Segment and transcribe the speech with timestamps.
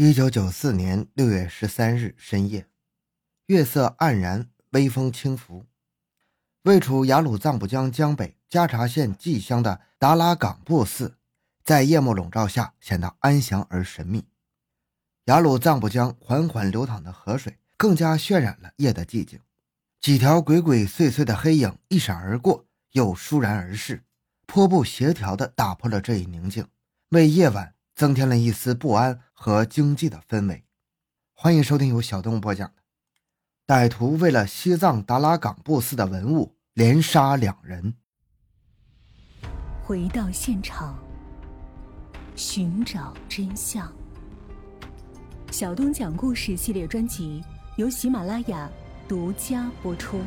[0.00, 2.68] 一九九四年六月十三日深夜，
[3.46, 5.66] 月色黯然，微风轻拂。
[6.62, 11.16] 位处雅鲁藏布江江北加查县季乡的达拉岗布寺，
[11.64, 14.24] 在夜幕笼罩下显得安详而神秘。
[15.24, 19.40] 雅鲁藏布江缓缓流淌的河水，更加渲染了夜的寂静。
[20.00, 24.04] 几条鬼鬼祟祟的黑影一闪而过，又倏然而逝，
[24.46, 26.64] 颇不协调地打破了这一宁静，
[27.08, 27.74] 为夜晚。
[27.98, 30.62] 增添了一丝不安和惊悸的氛围。
[31.34, 32.74] 欢迎收听由小动物播讲的
[33.66, 37.94] 《歹徒为了西藏达拉岗布寺的文物连杀两人》。
[39.82, 40.96] 回到现场，
[42.36, 43.92] 寻找真相。
[45.50, 47.42] 小东讲故事系列专辑
[47.78, 48.70] 由喜马拉雅
[49.08, 50.20] 独家播出。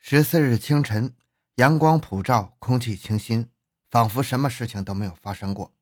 [0.00, 1.14] 十四日清晨，
[1.54, 3.48] 阳光普照，空气清新。
[3.90, 5.72] 仿佛什么事情都没有发生过。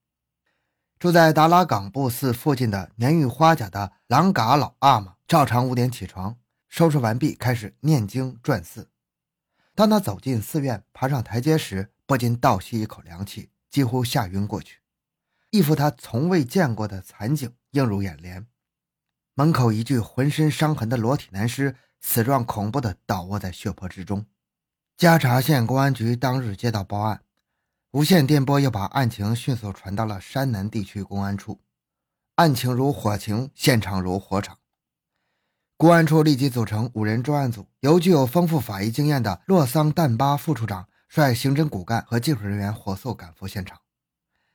[0.99, 6.37] 住在达拉岗布寺附近的年逾花甲的朗嘎老阿玛，照常五点起床，
[6.69, 8.91] 收拾完毕，开始念经转寺。
[9.75, 14.81] 当他走进寺院，爬上台阶时，不禁倒吸一口凉气，几乎吓晕过去。
[15.51, 18.47] 一幅他从未见过的惨景映入眼帘：
[19.35, 24.27] 门口一具浑身伤痕的裸体男尸，死状恐怖地倒卧在血泊之中。
[24.97, 27.23] 加查县公安局当日接到报案。
[27.99, 31.59] 无线电波又把案情迅速传到了山南地区公安处，
[32.37, 34.57] 案情如火情，现场如火场。
[35.77, 43.81] 公安处立即组成五人专案组，由具有丰富法医经验的洛桑旦巴副处长率刑侦骨干和技术人员火速赶赴现场。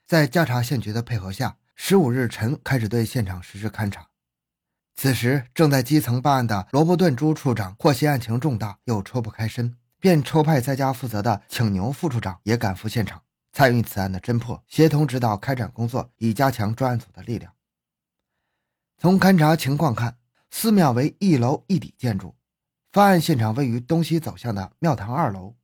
[0.07, 4.07] 在加查县局的配合下，十五日晨开始对现场实施勘查。
[4.95, 9.75] 此时，正在基层办案的罗伯顿朱处长获悉案情重大，又抽不开身。
[9.99, 13.22] 便抽派在家负责的请牛副处长也赶赴现场，
[13.53, 17.53] 参与此案的侦破，协同指导开展工作，以加强专案组的力量。
[18.97, 20.17] 从勘查情况看，
[20.49, 22.35] 寺庙为一楼一底建筑，
[22.91, 25.55] 发案现场位于东西走向的庙堂二楼，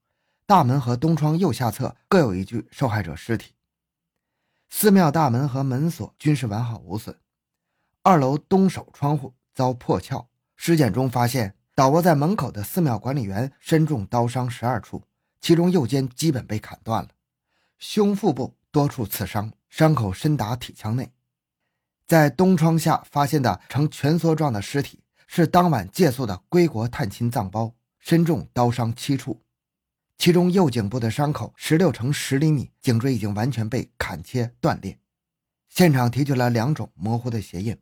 [0.46, 3.56] 大门和东窗右下侧各有一具受害者尸体。
[4.70, 7.18] 寺庙大门和门锁均是完好无损，
[8.04, 11.56] 二楼东首窗户遭破撬，尸检中发现。
[11.76, 15.02] 倒卧在门口的寺庙管理员身中刀伤十二处，
[15.40, 17.10] 其中右肩基本被砍断了，
[17.80, 21.12] 胸腹部多处刺伤，伤口深达体腔内。
[22.06, 29.42] 在东窗下发现的呈蜷缩状的尸体是当晚借宿的归国探亲藏包，身中刀伤七处，
[30.18, 35.00] 其中右颈部的伤口十六乘十厘米，颈椎已经完全被砍切断裂。
[35.70, 37.78] 现场提取了两种模糊的鞋印，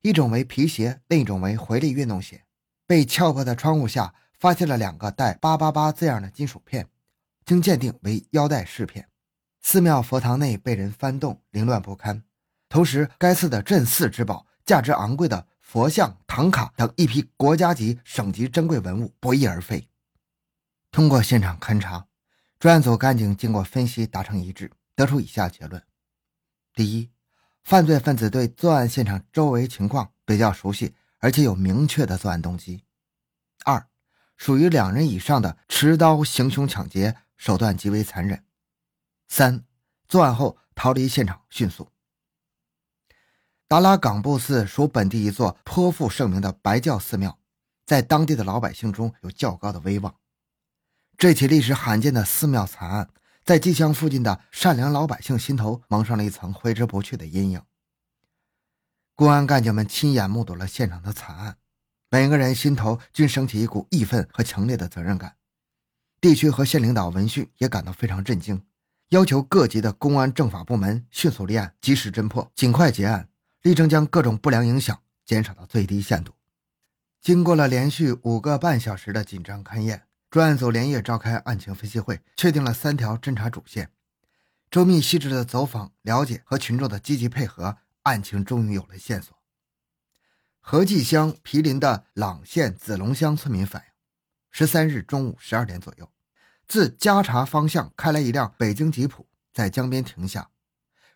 [0.00, 2.44] 一种为皮鞋，另一种为回力运动鞋。
[2.86, 6.88] 被撬破的窗户下发现了两个带“八八八”字样的金属片，
[7.44, 9.08] 经鉴定为腰带饰片。
[9.68, 12.22] 寺庙佛堂内被人翻动，凌乱不堪。
[12.68, 19.88] 同时，该寺的镇寺之宝、价值昂贵的佛像、唐卡等一批国家级、省级珍贵文物不翼而飞。
[20.92, 22.06] 通过现场勘查，
[22.60, 25.82] 专案组干警经过分析达成一致，得出以下结论：
[26.72, 27.10] 第一，
[27.64, 30.94] 犯罪分子对作案现场周围情况比较熟悉。
[31.18, 32.84] 而且有明确的作案动机。
[33.64, 33.88] 二，
[34.36, 38.44] 属于两人以上的持刀行凶抢劫，手段极为残忍。
[39.28, 39.64] 三，
[40.08, 41.90] 作案后逃离现场迅速。
[43.68, 47.38] 达拉岗布寺属本地一座颇负盛名的白教寺庙，
[47.84, 50.14] 在当地的老百姓中有较高的威望。
[51.18, 53.10] 这起历史罕见的寺庙惨案，
[53.44, 57.62] 在机乡附近的善良老百姓心头蒙上了一层挥之不去的阴影。
[59.14, 61.56] 公安干警们亲眼目睹了现场的惨案，
[62.10, 65.36] 每个人心头均升起一股义愤和强烈的责任感。
[66.20, 68.64] 地区和县领导闻讯也感到非常震惊，
[69.10, 73.28] 要求各级的公安政法部门迅速立案，及时侦破，尽快结案，
[73.62, 76.32] 力争将各种不良影响减少到最低限度。
[77.20, 83.90] 经过了连续五个半小时的紧张勘验，专案组连夜召开案情分析会，确定了三条侦查主线，
[84.70, 87.78] 周密细致的走访了解和群众的积极配合。
[88.02, 89.36] 案情终于有了线索。
[90.60, 93.88] 何济乡毗邻的朗县子龙乡村民反映，
[94.52, 96.08] 十三日中午十二点左右，
[96.66, 100.50] 自加查方向开来一辆北京吉普，在江边停下，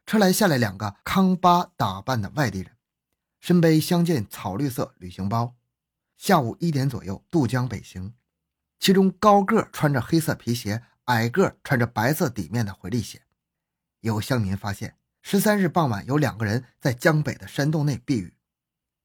[0.07, 2.73] 车来下来两个康巴打扮的外地人，
[3.41, 5.57] 身背相间草绿色旅行包，
[6.17, 8.15] 下午一点左右渡江北行。
[8.79, 13.23] 其中高个穿着黑色皮鞋，矮个穿着白色底面的回力鞋。
[14.01, 14.97] 有乡民发现。
[15.23, 18.33] 十三日傍晚，有两个人在江北的山洞内避雨。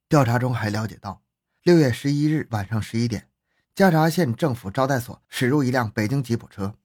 [0.07, 1.21] 调查中还了解到，
[1.63, 3.27] 六月十一日晚上十一点，
[3.75, 6.75] 加查县政府招待所驶入一辆北京吉普车，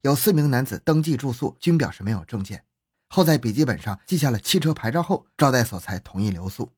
[0.00, 2.64] 有四名男子登记住宿，均表示没有证件。
[3.06, 6.72] 后在笔记本上记下了汽车牌照后，招待所才同意留宿。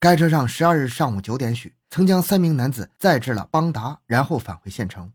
[0.00, 5.12] 该车上十二日上午九点许，曾将三名男子载至了邦达，然后返回县城，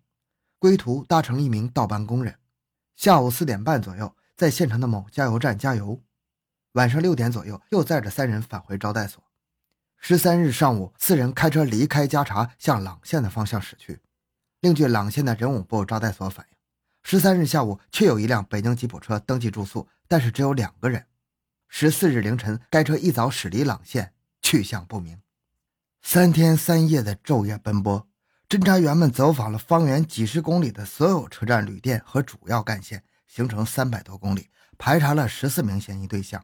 [0.60, 2.38] 归途搭乘一名倒班工人。
[2.96, 6.00] 下午四点半左右，在县城的某加油站加油。
[6.74, 9.24] 晚上六点左右，又载着三人返回招待所。
[10.04, 14.00] 十三日上午，四人开车离开加查，向朗县的方向驶去。
[14.60, 16.58] 另据朗县的人武部招待所反映，
[17.04, 21.06] 十三日下午确有一辆北京吉普车登记住宿，但是只有两个人。
[21.68, 25.22] 十四日凌晨，该车一早驶离朗县，去向不明。
[26.02, 28.08] 三天三夜的昼夜奔波，
[28.50, 34.50] 侦查员们走访了方圆几十公里的所有车站、旅店和主要干线，行程三百多公里，
[34.80, 36.44] 排查了十四名嫌疑对象。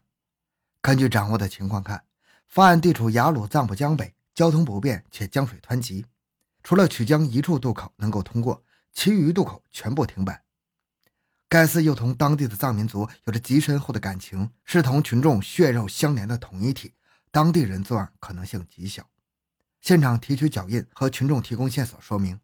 [0.79, 2.03] 根据掌握的情况看。
[2.47, 6.05] 发案地处雅鲁藏布江北，交通不便且江水湍急，
[6.63, 10.43] 除了曲江一处渡口能够通过，其余渡口全部停摆。
[11.49, 16.93] 该寺又同当地的藏民族有着极深厚的感情，是同群众血肉相连的统一体，
[17.31, 19.07] 当地人作案可能性极小。
[19.79, 22.39] 现场提取脚印和群众提供线索说明，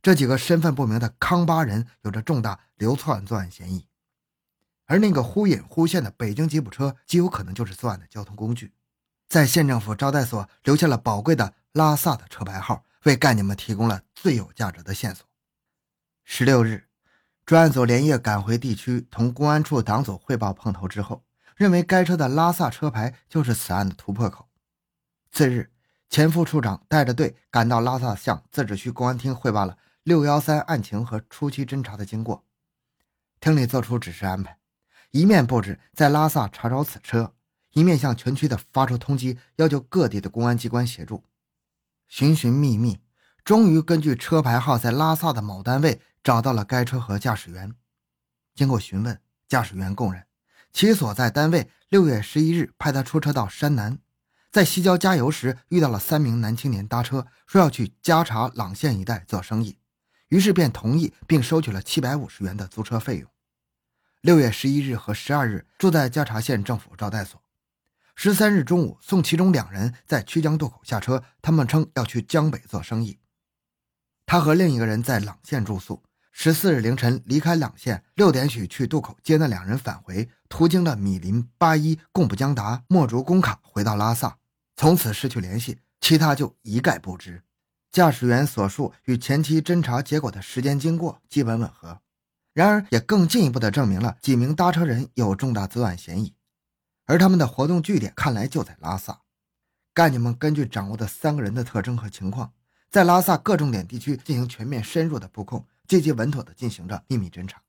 [0.00, 3.86] 这几个身份不明的康巴人有着重大流窜作案嫌疑，
[4.86, 8.72] 而那个忽隐忽现的北京吉普车极有可能就是作案的交通工具。
[9.28, 15.26] 在县政府招待所留下了宝贵的拉萨的车牌号，为干警们提供了最有价值的线索。
[16.24, 16.86] 十六日，
[17.44, 21.24] 专案组连夜赶回地区，同公安处党组汇报碰头之后，
[21.54, 24.48] 认为该车的拉萨车牌就是此案的突破口。
[25.30, 25.70] 次日，
[26.08, 32.44] 前副处长带着队赶到拉萨向自治区公安厅汇报了六幺三案情和初期侦查的经过。
[33.38, 34.58] 厅里作出指示安排，
[35.10, 37.34] 一面布置在拉萨查找此车。
[37.76, 41.22] 一面向全区的发出通缉，要求各地的公安机关协助。
[42.08, 43.00] 寻寻觅觅，
[43.44, 47.74] 终于根据车牌号在拉萨的某单位找到了该车和驾驶员。
[48.54, 50.24] 经过询问，驾驶员供认，
[50.72, 53.98] 其所在单位六月十一日派他出车到山南，
[54.50, 59.76] 在西郊加油时遇到了三名男青年搭车，说要去加查朗县一带做生意，
[60.28, 63.30] 于是便同意并收取了七百五十元的租车费用。
[64.22, 67.38] 六月十一日和十二日住在加查县政府招待所。
[68.18, 71.22] 十三日中午，送其中两人在曲江渡口下车。
[71.42, 73.18] 他们称要去江北做生意。
[74.24, 76.02] 他和另一个人在朗县住宿。
[76.32, 84.38] 十四日凌晨离开朗县，六点许去渡口接那两人返回，途经了米林、八一、贡布江达、墨竹工卡，回到拉萨，
[84.76, 87.42] 从此失去联系，其他就一概不知。
[87.92, 92.00] 驾驶员所述与前期侦查结果的时间经过基本吻合，
[92.54, 96.34] 然而也更进一步的证明了几名搭车人有重大作案嫌疑。
[97.06, 99.22] 而他们的活动据点看来就在拉萨，
[99.94, 102.52] 干警们根据掌握的三个人的特征和情况，
[102.90, 107.62] 在拉萨各重点地区进行全面深入的布控，积极稳妥地进行着秘密侦查。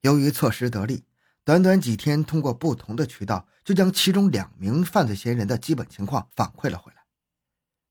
[0.00, 1.04] 由于措施得力，
[1.44, 7.02] 短短几天，通过不同的渠道，就将其中两名犯罪嫌疑人的基本情况反馈了回来。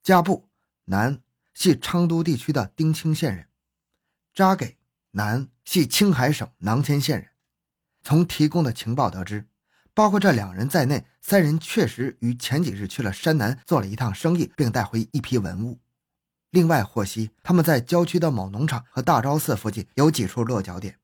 [0.02, 0.50] 加布，
[0.86, 1.22] 男，
[1.54, 3.46] 系昌都地区的丁青县人；
[4.34, 4.78] 扎给，
[5.12, 7.30] 男，系青海省囊谦县人。
[8.02, 9.49] 从提供的情报得知。
[10.00, 15.78] 包括这两人在内，三人确实于前几日去了山南做了一趟生意，并带回一批文物。
[16.52, 20.96] 另外获悉，他们在郊区的某农场和大昭寺附近有几处落脚点。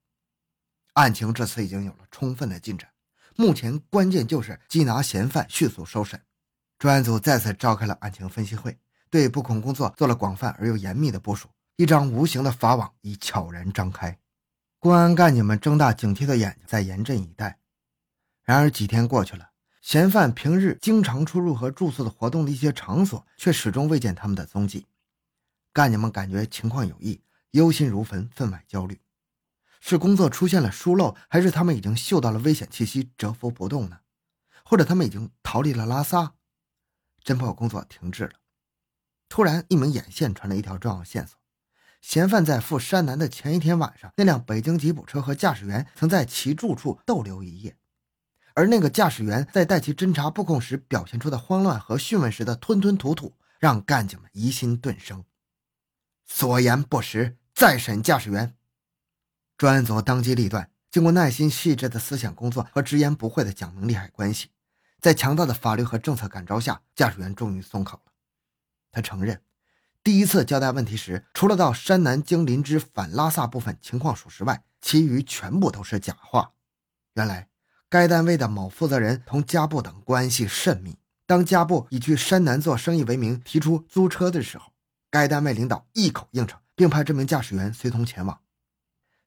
[0.93, 2.89] 案情至此已经有了充分的进展，
[3.35, 6.21] 目前关键就是缉拿嫌犯，迅速收审。
[6.79, 8.77] 专案组再次召开了案情分析会，
[9.09, 11.49] 对布控工作做了广泛而又严密的部署。
[11.75, 14.17] 一张无形的法网已悄然张开，
[14.79, 17.59] 公安干警们睁大警惕的眼睛，在严阵以待。
[18.45, 19.49] 然而几天过去了，
[19.81, 24.85] 嫌犯平日经常出入和住宿的活动的一些场所，却始终未见他们的踪迹。
[25.73, 27.19] 干警们感觉情况有异，
[27.51, 29.01] 忧心如焚，分外焦虑。
[29.81, 33.99] 是工作出现了疏漏，还是他们已经嗅到了危险气息，蛰伏不动呢？
[34.63, 36.33] 或者他们已经逃离了拉萨？
[37.23, 38.33] 侦破工作停滞了。
[39.27, 41.35] 突然，一名眼线传来一条重要线索：
[41.99, 47.75] 嫌犯在赴山南的前一天晚上，那辆北京吉普车和驾驶员曾在其住处逗留一夜。
[48.55, 55.25] 而那个驾驶员在带其侦查布控时表现出的慌乱和讯问时的吞吞吐吐，让干警们疑心顿生。
[56.25, 58.55] 所言不实，再审驾驶员。
[59.57, 64.49] 专案组当机立断，经过耐心细致的思想工作和直言不讳的讲明利害关系，
[65.01, 68.13] 在强大的法律和政策感召下，驾驶员终于松口了。
[68.89, 69.41] 他承认，
[70.01, 76.53] 第一次交代问题时，除了到山南经林芝返拉萨部分情况属实外，其余全部都是假话。
[77.15, 77.49] 原来。
[77.95, 80.97] 该单位的某负责人同加布等关系甚密。
[81.25, 84.73] 当加布以去山南做生意为名提出租车的时候，
[85.09, 88.41] 该单位领导一口应承，并派这名驾驶员随同前往。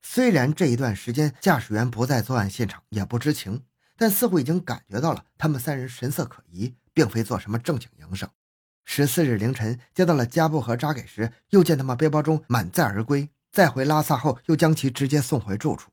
[0.02, 3.62] 虽然这一段时间驾驶员不在作案现场，也不知情，
[3.96, 8.28] 但似乎已经感觉到了他们三人神色可疑，并非做什么正经营生。
[8.84, 13.30] 十四日凌晨，接到了加布和扎给时，又见他们背包中满载而归。
[13.50, 15.90] 再回拉萨后，又将其直接送回住处。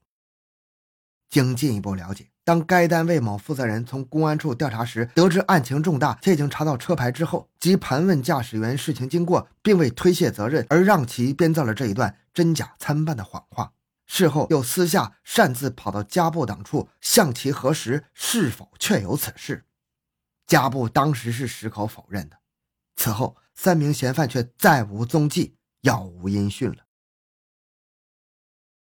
[1.29, 13.74] 经进一步了解，当该单位某负责人从公安处调查时，得知案情重大且已经查到车牌之后，即盘问驾驶员事情经过，并未推卸责任，而让其编造了这一段真假参半的谎话。
[14.06, 19.66] 事后又私下擅自跑到加布等处，向其核实是否确有此事。
[20.46, 22.38] 加布当时是矢口否认的。
[22.96, 26.85] 此后，三名嫌犯却再无踪迹，杳无音讯了。